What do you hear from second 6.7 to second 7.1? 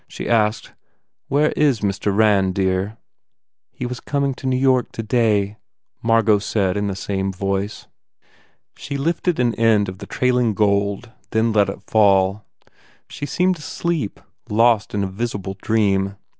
in the